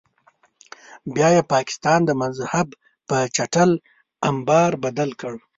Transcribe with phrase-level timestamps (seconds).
[1.13, 2.67] بیا یې پاکستان د مذهب
[3.07, 3.71] په چټل
[4.29, 5.33] امبار بدل کړ.